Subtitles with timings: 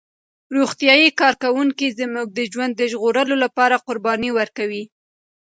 [0.55, 4.83] روغتیايي کارکوونکي زموږ د ژوند د ژغورلو لپاره قرباني ورکوي.